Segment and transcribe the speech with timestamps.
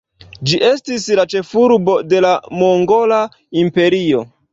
[0.51, 2.31] Ĝi estis la ĉefurbo de la
[2.63, 3.21] Mongola
[3.65, 4.25] Imperio.